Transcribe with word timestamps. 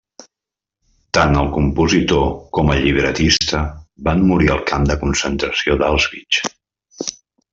Tant 1.17 1.35
el 1.41 1.49
compositor 1.57 2.23
com 2.59 2.71
el 2.75 2.81
llibretista 2.85 3.61
van 4.09 4.25
morir 4.31 4.51
al 4.55 4.65
camp 4.73 4.89
de 4.93 4.99
concentració 5.05 5.79
d'Auschwitz. 5.83 6.41